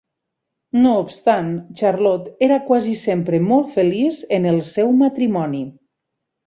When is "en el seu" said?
4.41-4.95